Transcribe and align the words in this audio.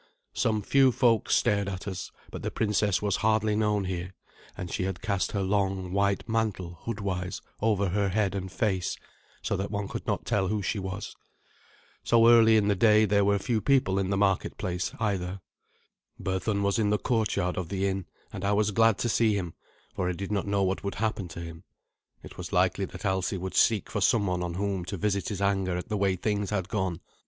Some 0.33 0.63
few 0.63 0.91
folk 0.91 1.29
stared 1.29 1.69
at 1.69 1.87
us; 1.87 2.11
but 2.31 2.41
the 2.41 2.49
princess 2.49 3.03
was 3.03 3.17
hardly 3.17 3.55
known 3.55 3.83
here, 3.85 4.15
and 4.57 4.71
she 4.71 4.85
had 4.85 5.03
cast 5.03 5.33
her 5.33 5.43
long, 5.43 5.91
white 5.91 6.27
mantle 6.27 6.79
hoodwise 6.85 7.39
over 7.61 7.89
her 7.89 8.09
head 8.09 8.33
and 8.33 8.51
face, 8.51 8.97
so 9.43 9.55
that 9.55 9.69
one 9.69 9.87
could 9.87 10.07
not 10.07 10.25
tell 10.25 10.47
who 10.47 10.63
she 10.63 10.79
was. 10.79 11.15
So 12.03 12.27
early 12.27 12.57
in 12.57 12.67
the 12.67 12.73
day 12.75 13.05
there 13.05 13.23
were 13.23 13.37
few 13.37 13.61
people 13.61 13.99
in 13.99 14.09
the 14.09 14.17
marketplace 14.17 14.91
either. 14.99 15.39
Berthun 16.19 16.63
was 16.63 16.79
in 16.79 16.89
the 16.89 16.97
courtyard 16.97 17.55
of 17.55 17.69
the 17.69 17.85
inn, 17.87 18.07
and 18.33 18.43
I 18.43 18.53
was 18.53 18.71
glad 18.71 18.97
to 19.01 19.07
see 19.07 19.35
him, 19.37 19.53
for 19.95 20.09
I 20.09 20.13
did 20.13 20.31
not 20.31 20.47
know 20.47 20.63
what 20.63 20.83
would 20.83 20.95
happen 20.95 21.27
to 21.27 21.41
him. 21.41 21.63
It 22.23 22.39
was 22.39 22.51
likely 22.51 22.85
that 22.85 23.05
Alsi 23.05 23.37
would 23.37 23.53
seek 23.53 23.87
for 23.91 24.01
someone 24.01 24.41
on 24.41 24.55
whom 24.55 24.83
to 24.85 24.97
visit 24.97 25.29
his 25.29 25.43
anger 25.43 25.77
at 25.77 25.89
the 25.89 25.95
way 25.95 26.15
things 26.15 26.49
had 26.49 26.69
gone. 26.69 27.01